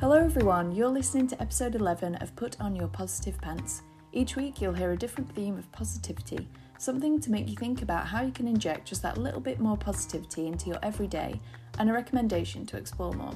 Hello, 0.00 0.14
everyone. 0.14 0.70
You're 0.70 0.86
listening 0.86 1.26
to 1.26 1.42
episode 1.42 1.74
11 1.74 2.14
of 2.16 2.36
Put 2.36 2.60
On 2.60 2.76
Your 2.76 2.86
Positive 2.86 3.36
Pants. 3.40 3.82
Each 4.12 4.36
week, 4.36 4.60
you'll 4.60 4.72
hear 4.72 4.92
a 4.92 4.96
different 4.96 5.28
theme 5.34 5.58
of 5.58 5.72
positivity, 5.72 6.46
something 6.78 7.18
to 7.18 7.32
make 7.32 7.48
you 7.48 7.56
think 7.56 7.82
about 7.82 8.06
how 8.06 8.22
you 8.22 8.30
can 8.30 8.46
inject 8.46 8.86
just 8.86 9.02
that 9.02 9.18
little 9.18 9.40
bit 9.40 9.58
more 9.58 9.76
positivity 9.76 10.46
into 10.46 10.68
your 10.68 10.78
everyday, 10.84 11.40
and 11.80 11.90
a 11.90 11.92
recommendation 11.92 12.64
to 12.66 12.76
explore 12.76 13.12
more. 13.12 13.34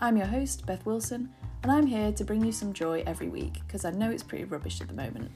I'm 0.00 0.16
your 0.16 0.26
host, 0.26 0.66
Beth 0.66 0.84
Wilson, 0.84 1.32
and 1.62 1.70
I'm 1.70 1.86
here 1.86 2.10
to 2.10 2.24
bring 2.24 2.44
you 2.44 2.50
some 2.50 2.72
joy 2.72 3.04
every 3.06 3.28
week 3.28 3.60
because 3.64 3.84
I 3.84 3.92
know 3.92 4.10
it's 4.10 4.24
pretty 4.24 4.46
rubbish 4.46 4.80
at 4.80 4.88
the 4.88 4.94
moment. 4.94 5.30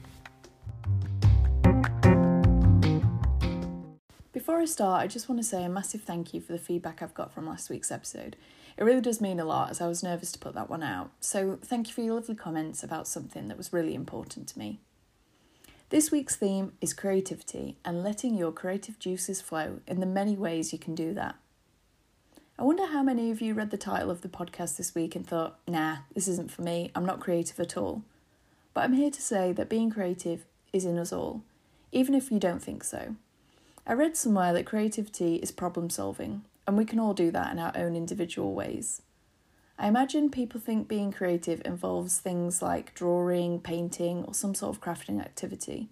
Before 4.45 4.61
I 4.61 4.65
start, 4.65 5.01
I 5.01 5.07
just 5.07 5.27
want 5.27 5.41
to 5.41 5.43
say 5.43 5.63
a 5.63 5.69
massive 5.69 6.01
thank 6.01 6.31
you 6.31 6.39
for 6.39 6.51
the 6.51 6.59
feedback 6.59 7.01
I've 7.01 7.15
got 7.15 7.33
from 7.33 7.47
last 7.47 7.67
week's 7.67 7.89
episode. 7.89 8.35
It 8.77 8.83
really 8.83 9.01
does 9.01 9.19
mean 9.19 9.39
a 9.39 9.43
lot 9.43 9.71
as 9.71 9.81
I 9.81 9.87
was 9.87 10.03
nervous 10.03 10.31
to 10.33 10.37
put 10.37 10.53
that 10.53 10.69
one 10.69 10.83
out. 10.83 11.09
So, 11.19 11.57
thank 11.63 11.87
you 11.87 11.95
for 11.95 12.01
your 12.01 12.13
lovely 12.13 12.35
comments 12.35 12.83
about 12.83 13.07
something 13.07 13.47
that 13.47 13.57
was 13.57 13.73
really 13.73 13.95
important 13.95 14.47
to 14.49 14.59
me. 14.59 14.81
This 15.89 16.11
week's 16.11 16.35
theme 16.35 16.73
is 16.79 16.93
creativity 16.93 17.77
and 17.83 18.03
letting 18.03 18.37
your 18.37 18.51
creative 18.51 18.99
juices 18.99 19.41
flow 19.41 19.79
in 19.87 19.99
the 19.99 20.05
many 20.05 20.35
ways 20.35 20.71
you 20.71 20.77
can 20.77 20.93
do 20.93 21.15
that. 21.15 21.37
I 22.59 22.61
wonder 22.61 22.85
how 22.85 23.01
many 23.01 23.31
of 23.31 23.41
you 23.41 23.55
read 23.55 23.71
the 23.71 23.77
title 23.77 24.11
of 24.11 24.21
the 24.21 24.29
podcast 24.29 24.77
this 24.77 24.93
week 24.93 25.15
and 25.15 25.25
thought, 25.25 25.57
nah, 25.67 25.97
this 26.13 26.27
isn't 26.27 26.51
for 26.51 26.61
me, 26.61 26.91
I'm 26.93 27.03
not 27.03 27.19
creative 27.19 27.59
at 27.59 27.77
all. 27.77 28.03
But 28.75 28.81
I'm 28.83 28.93
here 28.93 29.09
to 29.09 29.21
say 29.23 29.53
that 29.53 29.69
being 29.69 29.89
creative 29.89 30.45
is 30.71 30.85
in 30.85 30.99
us 30.99 31.11
all, 31.11 31.41
even 31.91 32.13
if 32.13 32.31
you 32.31 32.37
don't 32.37 32.61
think 32.61 32.83
so. 32.83 33.15
I 33.87 33.93
read 33.93 34.17
somewhere 34.17 34.51
that 34.53 34.65
creativity 34.65 35.35
is 35.35 35.51
problem 35.51 35.91
solving, 35.91 36.43
and 36.65 36.75
we 36.75 36.85
can 36.85 36.99
all 36.99 37.13
do 37.13 37.29
that 37.29 37.51
in 37.51 37.59
our 37.59 37.71
own 37.75 37.95
individual 37.95 38.53
ways. 38.53 39.03
I 39.77 39.87
imagine 39.87 40.31
people 40.31 40.59
think 40.59 40.87
being 40.87 41.11
creative 41.11 41.61
involves 41.65 42.17
things 42.17 42.63
like 42.63 42.95
drawing, 42.95 43.59
painting, 43.59 44.23
or 44.23 44.33
some 44.33 44.55
sort 44.55 44.75
of 44.75 44.81
crafting 44.81 45.21
activity. 45.21 45.89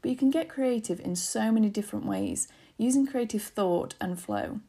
But 0.00 0.10
you 0.10 0.16
can 0.16 0.30
get 0.30 0.48
creative 0.48 1.00
in 1.00 1.16
so 1.16 1.50
many 1.50 1.68
different 1.68 2.06
ways 2.06 2.46
using 2.78 3.06
creative 3.06 3.42
thought 3.42 3.94
and 4.00 4.20
flow. 4.20 4.60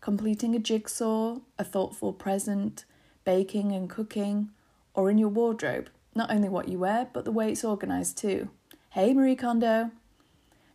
Completing 0.00 0.54
a 0.54 0.58
jigsaw, 0.58 1.38
a 1.58 1.64
thoughtful 1.64 2.12
present, 2.12 2.84
baking 3.24 3.72
and 3.72 3.88
cooking, 3.88 4.50
or 4.92 5.10
in 5.10 5.16
your 5.16 5.28
wardrobe, 5.28 5.88
not 6.14 6.30
only 6.30 6.48
what 6.48 6.68
you 6.68 6.78
wear, 6.78 7.08
but 7.12 7.24
the 7.24 7.32
way 7.32 7.52
it's 7.52 7.64
organised 7.64 8.18
too. 8.18 8.50
Hey, 8.90 9.14
Marie 9.14 9.36
Kondo! 9.36 9.92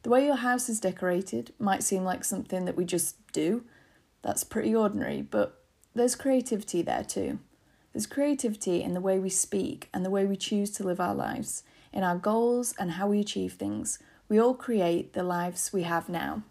The 0.05 0.11
way 0.11 0.27
your 0.27 0.35
house 0.35 0.69
is 0.69 0.79
decorated 0.79 1.51
might 1.57 1.81
seem 1.81 2.03
like 2.03 2.23
something 2.23 2.65
that 2.65 2.75
we 2.75 2.85
just 2.85 3.15
do. 3.33 3.63
That's 4.21 4.43
pretty 4.43 4.75
ordinary, 4.75 5.23
but 5.23 5.63
there's 5.95 6.13
creativity 6.13 6.83
there 6.83 7.03
too. 7.03 7.39
There's 7.91 8.05
creativity 8.05 8.83
in 8.83 8.93
the 8.93 9.01
way 9.01 9.17
we 9.17 9.31
speak 9.31 9.89
and 9.91 10.05
the 10.05 10.11
way 10.11 10.27
we 10.27 10.35
choose 10.35 10.69
to 10.73 10.83
live 10.83 10.99
our 10.99 11.15
lives, 11.15 11.63
in 11.91 12.03
our 12.03 12.17
goals 12.17 12.75
and 12.77 12.91
how 12.91 13.07
we 13.07 13.19
achieve 13.19 13.53
things. 13.53 13.97
We 14.29 14.39
all 14.39 14.53
create 14.53 15.13
the 15.13 15.23
lives 15.23 15.73
we 15.73 15.81
have 15.81 16.07
now. 16.07 16.43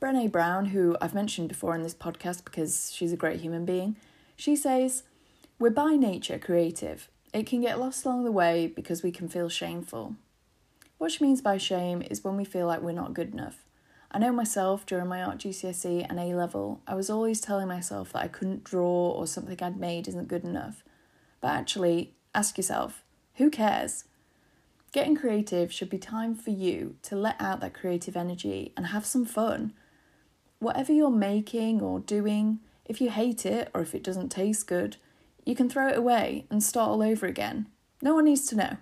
Brene 0.00 0.32
Brown, 0.32 0.66
who 0.66 0.96
I've 1.02 1.12
mentioned 1.12 1.50
before 1.50 1.74
in 1.74 1.82
this 1.82 1.92
podcast 1.92 2.46
because 2.46 2.92
she's 2.94 3.12
a 3.12 3.18
great 3.18 3.40
human 3.40 3.66
being, 3.66 3.94
she 4.36 4.56
says, 4.56 5.02
We're 5.58 5.68
by 5.68 5.96
nature 5.96 6.38
creative. 6.38 7.10
It 7.34 7.46
can 7.46 7.60
get 7.60 7.78
lost 7.78 8.06
along 8.06 8.24
the 8.24 8.32
way 8.32 8.68
because 8.68 9.02
we 9.02 9.12
can 9.12 9.28
feel 9.28 9.50
shameful. 9.50 10.16
What 10.98 11.12
she 11.12 11.24
means 11.24 11.42
by 11.42 11.58
shame 11.58 12.02
is 12.10 12.24
when 12.24 12.36
we 12.36 12.44
feel 12.44 12.66
like 12.66 12.80
we're 12.80 12.92
not 12.92 13.14
good 13.14 13.32
enough. 13.32 13.64
I 14.10 14.18
know 14.18 14.32
myself 14.32 14.86
during 14.86 15.08
my 15.08 15.22
art 15.22 15.38
GCSE 15.38 16.06
and 16.08 16.18
A 16.18 16.34
level, 16.34 16.80
I 16.86 16.94
was 16.94 17.10
always 17.10 17.40
telling 17.40 17.68
myself 17.68 18.12
that 18.12 18.22
I 18.22 18.28
couldn't 18.28 18.64
draw 18.64 19.10
or 19.10 19.26
something 19.26 19.58
I'd 19.60 19.78
made 19.78 20.08
isn't 20.08 20.28
good 20.28 20.44
enough. 20.44 20.82
But 21.40 21.48
actually, 21.48 22.14
ask 22.34 22.56
yourself 22.56 23.04
who 23.34 23.50
cares? 23.50 24.04
Getting 24.92 25.16
creative 25.16 25.70
should 25.70 25.90
be 25.90 25.98
time 25.98 26.34
for 26.34 26.50
you 26.50 26.96
to 27.02 27.16
let 27.16 27.38
out 27.38 27.60
that 27.60 27.74
creative 27.74 28.16
energy 28.16 28.72
and 28.74 28.86
have 28.86 29.04
some 29.04 29.26
fun. 29.26 29.74
Whatever 30.58 30.94
you're 30.94 31.10
making 31.10 31.82
or 31.82 32.00
doing, 32.00 32.60
if 32.86 33.02
you 33.02 33.10
hate 33.10 33.44
it 33.44 33.68
or 33.74 33.82
if 33.82 33.94
it 33.94 34.02
doesn't 34.02 34.30
taste 34.30 34.66
good, 34.66 34.96
you 35.44 35.54
can 35.54 35.68
throw 35.68 35.88
it 35.88 35.98
away 35.98 36.46
and 36.50 36.62
start 36.62 36.88
all 36.88 37.02
over 37.02 37.26
again. 37.26 37.66
No 38.00 38.14
one 38.14 38.24
needs 38.24 38.46
to 38.46 38.56
know. 38.56 38.76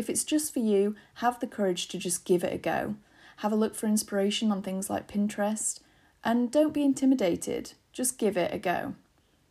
If 0.00 0.08
it's 0.08 0.24
just 0.24 0.54
for 0.54 0.60
you, 0.60 0.96
have 1.16 1.40
the 1.40 1.46
courage 1.46 1.86
to 1.88 1.98
just 1.98 2.24
give 2.24 2.42
it 2.42 2.54
a 2.54 2.56
go. 2.56 2.94
Have 3.36 3.52
a 3.52 3.54
look 3.54 3.74
for 3.74 3.86
inspiration 3.86 4.50
on 4.50 4.62
things 4.62 4.88
like 4.88 5.12
Pinterest, 5.12 5.78
and 6.24 6.50
don't 6.50 6.72
be 6.72 6.82
intimidated, 6.82 7.74
just 7.92 8.16
give 8.16 8.34
it 8.38 8.54
a 8.54 8.58
go. 8.58 8.94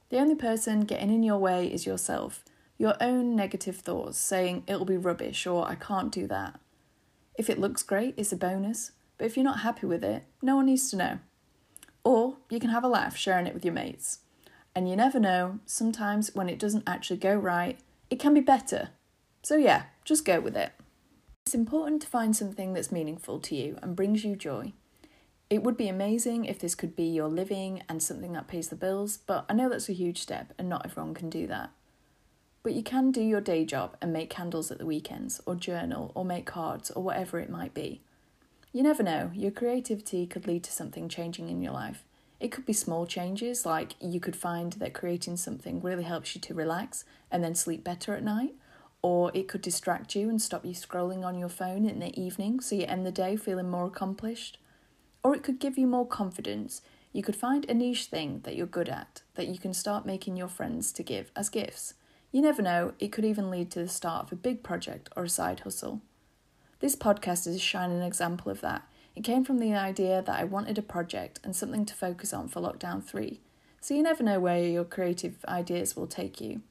The 0.09 0.17
only 0.17 0.33
person 0.33 0.85
getting 0.85 1.13
in 1.13 1.21
your 1.21 1.37
way 1.37 1.67
is 1.67 1.85
yourself, 1.85 2.43
your 2.79 2.95
own 2.99 3.35
negative 3.35 3.75
thoughts 3.75 4.17
saying 4.17 4.63
it'll 4.65 4.85
be 4.85 4.97
rubbish 4.97 5.45
or 5.45 5.67
I 5.67 5.75
can't 5.75 6.11
do 6.11 6.25
that. 6.25 6.59
If 7.35 7.47
it 7.47 7.59
looks 7.59 7.83
great, 7.83 8.15
it's 8.17 8.31
a 8.31 8.35
bonus, 8.35 8.93
but 9.19 9.25
if 9.25 9.37
you're 9.37 9.43
not 9.43 9.59
happy 9.59 9.85
with 9.85 10.03
it, 10.03 10.23
no 10.41 10.55
one 10.55 10.65
needs 10.65 10.89
to 10.89 10.97
know. 10.97 11.19
Or 12.03 12.37
you 12.49 12.59
can 12.59 12.71
have 12.71 12.83
a 12.83 12.87
laugh 12.87 13.15
sharing 13.15 13.45
it 13.45 13.53
with 13.53 13.63
your 13.63 13.75
mates. 13.75 14.21
And 14.73 14.89
you 14.89 14.95
never 14.95 15.19
know, 15.19 15.59
sometimes 15.67 16.33
when 16.33 16.49
it 16.49 16.57
doesn't 16.57 16.89
actually 16.89 17.17
go 17.17 17.35
right, 17.35 17.77
it 18.09 18.19
can 18.19 18.33
be 18.33 18.41
better. 18.41 18.89
So, 19.41 19.55
yeah, 19.55 19.83
just 20.03 20.25
go 20.25 20.39
with 20.39 20.57
it. 20.57 20.71
It's 21.45 21.55
important 21.55 22.01
to 22.03 22.07
find 22.07 22.35
something 22.35 22.73
that's 22.73 22.91
meaningful 22.91 23.39
to 23.39 23.55
you 23.55 23.77
and 23.81 23.95
brings 23.95 24.23
you 24.23 24.35
joy. 24.35 24.73
It 25.49 25.63
would 25.63 25.77
be 25.77 25.87
amazing 25.87 26.45
if 26.45 26.59
this 26.59 26.75
could 26.75 26.95
be 26.95 27.05
your 27.05 27.27
living 27.27 27.81
and 27.89 28.03
something 28.03 28.33
that 28.33 28.47
pays 28.47 28.69
the 28.69 28.75
bills, 28.75 29.17
but 29.17 29.45
I 29.49 29.53
know 29.53 29.67
that's 29.67 29.89
a 29.89 29.93
huge 29.93 30.19
step 30.19 30.53
and 30.59 30.69
not 30.69 30.85
everyone 30.85 31.15
can 31.15 31.29
do 31.29 31.47
that. 31.47 31.71
But 32.61 32.73
you 32.73 32.83
can 32.83 33.11
do 33.11 33.21
your 33.21 33.41
day 33.41 33.65
job 33.65 33.97
and 33.99 34.13
make 34.13 34.29
candles 34.29 34.69
at 34.69 34.77
the 34.77 34.85
weekends, 34.85 35.41
or 35.45 35.55
journal, 35.55 36.11
or 36.13 36.23
make 36.23 36.45
cards, 36.45 36.91
or 36.91 37.01
whatever 37.01 37.39
it 37.39 37.49
might 37.49 37.73
be. 37.73 38.01
You 38.71 38.83
never 38.83 39.01
know, 39.01 39.31
your 39.33 39.49
creativity 39.49 40.27
could 40.27 40.45
lead 40.45 40.63
to 40.65 40.71
something 40.71 41.09
changing 41.09 41.49
in 41.49 41.63
your 41.63 41.73
life. 41.73 42.03
It 42.39 42.51
could 42.51 42.65
be 42.65 42.73
small 42.73 43.07
changes, 43.07 43.65
like 43.65 43.95
you 43.99 44.19
could 44.19 44.35
find 44.35 44.73
that 44.73 44.93
creating 44.93 45.37
something 45.37 45.81
really 45.81 46.03
helps 46.03 46.35
you 46.35 46.41
to 46.41 46.53
relax 46.53 47.05
and 47.31 47.43
then 47.43 47.55
sleep 47.55 47.83
better 47.83 48.13
at 48.13 48.23
night, 48.23 48.53
or 49.01 49.31
it 49.33 49.47
could 49.47 49.61
distract 49.61 50.15
you 50.15 50.29
and 50.29 50.41
stop 50.41 50.65
you 50.65 50.73
scrolling 50.73 51.23
on 51.23 51.37
your 51.37 51.49
phone 51.49 51.85
in 51.87 51.99
the 51.99 52.19
evening 52.19 52.59
so 52.59 52.75
you 52.75 52.85
end 52.85 53.05
the 53.05 53.11
day 53.11 53.35
feeling 53.35 53.69
more 53.69 53.85
accomplished. 53.85 54.57
Or 55.23 55.35
it 55.35 55.43
could 55.43 55.59
give 55.59 55.77
you 55.77 55.87
more 55.87 56.07
confidence. 56.07 56.81
You 57.13 57.23
could 57.23 57.35
find 57.35 57.65
a 57.69 57.73
niche 57.73 58.05
thing 58.05 58.41
that 58.43 58.55
you're 58.55 58.67
good 58.67 58.89
at 58.89 59.21
that 59.35 59.47
you 59.47 59.57
can 59.57 59.73
start 59.73 60.05
making 60.05 60.37
your 60.37 60.47
friends 60.47 60.91
to 60.93 61.03
give 61.03 61.31
as 61.35 61.49
gifts. 61.49 61.93
You 62.31 62.41
never 62.41 62.61
know, 62.61 62.93
it 62.99 63.11
could 63.11 63.25
even 63.25 63.49
lead 63.49 63.71
to 63.71 63.79
the 63.79 63.87
start 63.87 64.25
of 64.25 64.31
a 64.31 64.35
big 64.35 64.63
project 64.63 65.09
or 65.15 65.23
a 65.23 65.29
side 65.29 65.61
hustle. 65.61 66.01
This 66.79 66.95
podcast 66.95 67.47
is 67.47 67.55
a 67.55 67.59
shining 67.59 68.01
example 68.01 68.51
of 68.51 68.61
that. 68.61 68.83
It 69.15 69.23
came 69.23 69.43
from 69.43 69.59
the 69.59 69.73
idea 69.73 70.21
that 70.21 70.39
I 70.39 70.43
wanted 70.43 70.77
a 70.77 70.83
project 70.83 71.39
and 71.43 71.55
something 71.55 71.85
to 71.85 71.93
focus 71.93 72.33
on 72.33 72.47
for 72.47 72.61
lockdown 72.61 73.03
3. 73.03 73.41
So 73.81 73.93
you 73.93 74.03
never 74.03 74.23
know 74.23 74.39
where 74.39 74.63
your 74.63 74.85
creative 74.85 75.43
ideas 75.47 75.95
will 75.95 76.07
take 76.07 76.39
you. 76.39 76.61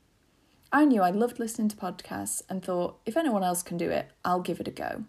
I 0.71 0.84
knew 0.84 1.01
I 1.01 1.11
loved 1.11 1.39
listening 1.39 1.69
to 1.69 1.77
podcasts 1.77 2.43
and 2.51 2.62
thought, 2.62 2.99
if 3.06 3.17
anyone 3.17 3.43
else 3.43 3.62
can 3.62 3.79
do 3.79 3.89
it, 3.89 4.11
I'll 4.23 4.41
give 4.41 4.61
it 4.61 4.69
a 4.69 4.71
go. 4.71 5.05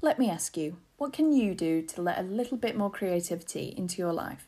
Let 0.00 0.20
me 0.20 0.30
ask 0.30 0.56
you, 0.56 0.76
what 0.98 1.12
can 1.12 1.32
you 1.32 1.52
do 1.52 1.82
to 1.82 2.00
let 2.00 2.20
a 2.20 2.22
little 2.22 2.56
bit 2.56 2.76
more 2.76 2.90
creativity 2.90 3.74
into 3.76 3.98
your 3.98 4.12
life? 4.12 4.46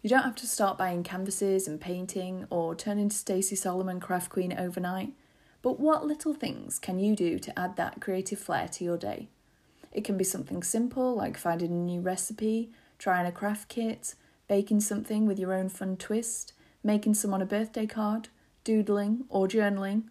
You 0.00 0.08
don't 0.08 0.22
have 0.22 0.36
to 0.36 0.46
start 0.46 0.78
buying 0.78 1.02
canvases 1.02 1.68
and 1.68 1.78
painting 1.78 2.46
or 2.48 2.74
turn 2.74 2.98
into 2.98 3.16
Stacey 3.16 3.54
Solomon 3.54 4.00
Craft 4.00 4.30
Queen 4.30 4.58
overnight, 4.58 5.12
but 5.60 5.78
what 5.78 6.06
little 6.06 6.32
things 6.32 6.78
can 6.78 6.98
you 6.98 7.14
do 7.14 7.38
to 7.38 7.58
add 7.58 7.76
that 7.76 8.00
creative 8.00 8.38
flair 8.38 8.66
to 8.68 8.84
your 8.84 8.96
day? 8.96 9.28
It 9.92 10.04
can 10.04 10.16
be 10.16 10.24
something 10.24 10.62
simple 10.62 11.14
like 11.14 11.36
finding 11.36 11.70
a 11.70 11.74
new 11.74 12.00
recipe, 12.00 12.70
trying 12.98 13.26
a 13.26 13.32
craft 13.32 13.68
kit, 13.68 14.14
baking 14.48 14.80
something 14.80 15.26
with 15.26 15.38
your 15.38 15.52
own 15.52 15.68
fun 15.68 15.98
twist, 15.98 16.54
making 16.82 17.14
someone 17.14 17.42
a 17.42 17.46
birthday 17.46 17.86
card, 17.86 18.28
doodling, 18.64 19.24
or 19.28 19.46
journaling. 19.46 20.04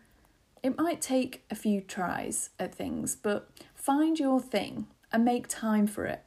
It 0.62 0.78
might 0.78 1.02
take 1.02 1.44
a 1.52 1.56
few 1.56 1.82
tries 1.82 2.52
at 2.58 2.74
things, 2.74 3.16
but 3.16 3.50
find 3.76 4.18
your 4.18 4.40
thing 4.40 4.88
and 5.12 5.26
make 5.26 5.48
time 5.48 5.88
for 5.88 6.06
it. 6.06 6.24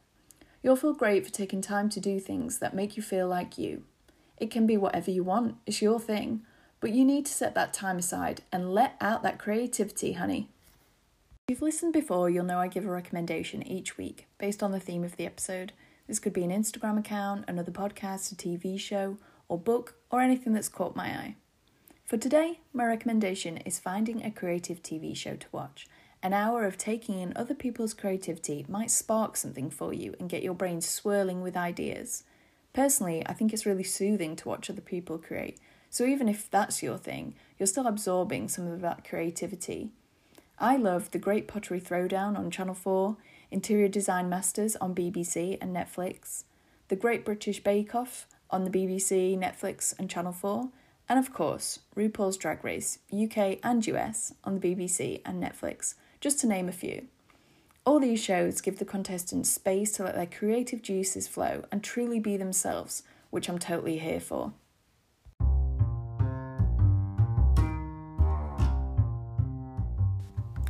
You'll 0.62 0.76
feel 0.76 0.92
great 0.92 1.24
for 1.24 1.32
taking 1.32 1.60
time 1.60 1.88
to 1.90 2.00
do 2.00 2.20
things 2.20 2.58
that 2.58 2.74
make 2.74 2.96
you 2.96 3.02
feel 3.02 3.28
like 3.28 3.56
you. 3.56 3.84
It 4.36 4.50
can 4.50 4.66
be 4.66 4.76
whatever 4.76 5.10
you 5.10 5.24
want, 5.24 5.56
it's 5.64 5.80
your 5.80 5.98
thing, 5.98 6.42
but 6.80 6.90
you 6.90 7.04
need 7.04 7.24
to 7.26 7.32
set 7.32 7.54
that 7.54 7.72
time 7.72 7.98
aside 7.98 8.42
and 8.52 8.74
let 8.74 8.96
out 9.00 9.22
that 9.22 9.38
creativity, 9.38 10.12
honey. 10.12 10.50
If 11.48 11.54
you've 11.54 11.62
listened 11.62 11.92
before, 11.92 12.28
you'll 12.28 12.44
know 12.44 12.58
I 12.58 12.68
give 12.68 12.84
a 12.84 12.90
recommendation 12.90 13.66
each 13.66 13.96
week 13.96 14.26
based 14.36 14.62
on 14.62 14.72
the 14.72 14.80
theme 14.80 15.04
of 15.04 15.16
the 15.16 15.26
episode. 15.26 15.72
This 16.06 16.18
could 16.18 16.32
be 16.32 16.44
an 16.44 16.50
Instagram 16.50 16.98
account, 16.98 17.44
another 17.48 17.72
podcast, 17.72 18.32
a 18.32 18.34
TV 18.34 18.78
show, 18.78 19.16
or 19.48 19.58
book, 19.58 19.94
or 20.10 20.20
anything 20.20 20.52
that's 20.52 20.68
caught 20.68 20.96
my 20.96 21.06
eye. 21.06 21.36
For 22.06 22.16
today, 22.16 22.60
my 22.72 22.86
recommendation 22.86 23.56
is 23.56 23.80
finding 23.80 24.22
a 24.22 24.30
creative 24.30 24.80
TV 24.80 25.16
show 25.16 25.34
to 25.34 25.46
watch. 25.50 25.88
An 26.22 26.32
hour 26.32 26.64
of 26.64 26.78
taking 26.78 27.18
in 27.18 27.32
other 27.34 27.52
people's 27.52 27.94
creativity 27.94 28.64
might 28.68 28.92
spark 28.92 29.36
something 29.36 29.70
for 29.70 29.92
you 29.92 30.14
and 30.20 30.28
get 30.28 30.44
your 30.44 30.54
brain 30.54 30.80
swirling 30.80 31.42
with 31.42 31.56
ideas. 31.56 32.22
Personally, 32.72 33.24
I 33.26 33.32
think 33.32 33.52
it's 33.52 33.66
really 33.66 33.82
soothing 33.82 34.36
to 34.36 34.48
watch 34.48 34.70
other 34.70 34.80
people 34.80 35.18
create, 35.18 35.58
So 35.90 36.04
even 36.04 36.28
if 36.28 36.48
that's 36.48 36.80
your 36.80 36.96
thing, 36.96 37.34
you're 37.58 37.66
still 37.66 37.88
absorbing 37.88 38.46
some 38.46 38.68
of 38.68 38.82
that 38.82 39.02
creativity. 39.02 39.90
I 40.60 40.76
love 40.76 41.10
The 41.10 41.18
Great 41.18 41.48
Pottery 41.48 41.80
Throwdown 41.80 42.38
on 42.38 42.52
Channel 42.52 42.74
4, 42.74 43.16
Interior 43.50 43.88
Design 43.88 44.28
Masters 44.28 44.76
on 44.76 44.94
BBC 44.94 45.58
and 45.60 45.74
Netflix, 45.74 46.44
The 46.86 46.94
Great 46.94 47.24
British 47.24 47.64
Bake 47.64 47.96
Off 47.96 48.28
on 48.48 48.62
the 48.62 48.70
BBC, 48.70 49.36
Netflix, 49.36 49.92
and 49.98 50.08
Channel 50.08 50.32
4, 50.32 50.70
and 51.08 51.18
of 51.18 51.32
course, 51.32 51.80
RuPaul's 51.96 52.36
Drag 52.36 52.64
Race, 52.64 52.98
UK 53.12 53.58
and 53.62 53.86
US, 53.86 54.34
on 54.44 54.58
the 54.58 54.74
BBC 54.74 55.20
and 55.24 55.42
Netflix, 55.42 55.94
just 56.20 56.40
to 56.40 56.46
name 56.46 56.68
a 56.68 56.72
few. 56.72 57.06
All 57.84 58.00
these 58.00 58.22
shows 58.22 58.60
give 58.60 58.78
the 58.80 58.84
contestants 58.84 59.48
space 59.48 59.92
to 59.92 60.02
let 60.02 60.16
their 60.16 60.26
creative 60.26 60.82
juices 60.82 61.28
flow 61.28 61.64
and 61.70 61.84
truly 61.84 62.18
be 62.18 62.36
themselves, 62.36 63.04
which 63.30 63.48
I'm 63.48 63.60
totally 63.60 63.98
here 63.98 64.18
for. 64.18 64.52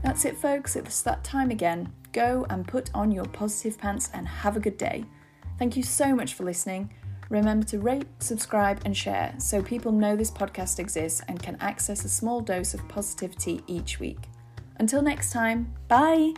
That's 0.02 0.24
it, 0.24 0.36
folks. 0.36 0.76
It's 0.76 1.02
that 1.02 1.24
time 1.24 1.50
again. 1.50 1.92
Go 2.12 2.46
and 2.48 2.68
put 2.68 2.90
on 2.94 3.10
your 3.10 3.24
positive 3.24 3.78
pants 3.78 4.10
and 4.14 4.28
have 4.28 4.56
a 4.56 4.60
good 4.60 4.78
day. 4.78 5.04
Thank 5.58 5.76
you 5.76 5.82
so 5.82 6.14
much 6.14 6.34
for 6.34 6.44
listening. 6.44 6.90
Remember 7.28 7.66
to 7.66 7.80
rate, 7.80 8.06
subscribe, 8.20 8.80
and 8.84 8.96
share 8.96 9.34
so 9.38 9.62
people 9.62 9.92
know 9.92 10.16
this 10.16 10.30
podcast 10.30 10.78
exists 10.78 11.22
and 11.28 11.42
can 11.42 11.56
access 11.60 12.04
a 12.04 12.08
small 12.08 12.40
dose 12.40 12.74
of 12.74 12.86
positivity 12.88 13.62
each 13.66 13.98
week. 13.98 14.28
Until 14.78 15.02
next 15.02 15.32
time, 15.32 15.74
bye! 15.88 16.34